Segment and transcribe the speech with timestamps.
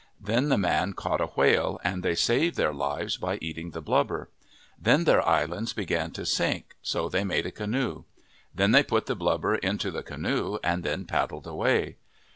[0.19, 4.31] Then the man caught a whale and they saved their lives by eating the blubber.
[4.81, 8.05] Then their island began to sink, so they made a canoe.
[8.55, 11.97] They put the blubber into the canoe and then paddled away.